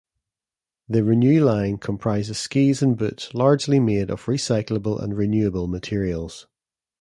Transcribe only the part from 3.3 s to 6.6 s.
largely made of recyclable and renewable materials.